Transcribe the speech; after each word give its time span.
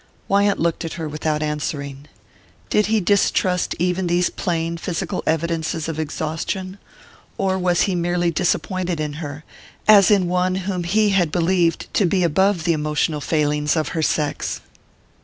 Wyant 0.27 0.57
looked 0.59 0.83
at 0.83 0.93
her 0.93 1.07
without 1.07 1.43
answering. 1.43 2.07
Did 2.71 2.87
he 2.87 2.99
distrust 2.99 3.75
even 3.77 4.07
these 4.07 4.31
plain 4.31 4.77
physical 4.77 5.21
evidences 5.27 5.87
of 5.87 5.99
exhaustion, 5.99 6.79
or 7.37 7.55
was 7.59 7.81
he 7.81 7.93
merely 7.93 8.31
disappointed 8.31 8.99
in 8.99 9.13
her, 9.21 9.43
as 9.87 10.09
in 10.09 10.25
one 10.27 10.55
whom 10.65 10.85
he 10.85 11.09
had 11.09 11.31
believed 11.31 11.85
to 11.93 12.07
be 12.07 12.23
above 12.23 12.63
the 12.63 12.73
emotional 12.73 13.21
failings 13.21 13.75
of 13.75 13.89
her 13.89 14.01
sex? 14.01 14.61